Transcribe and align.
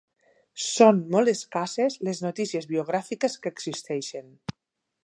Són 0.67 1.01
molt 1.15 1.31
escasses 1.33 1.99
les 2.09 2.23
notícies 2.27 2.69
biogràfiques 2.73 3.39
que 3.45 3.57
existeixen. 3.59 4.35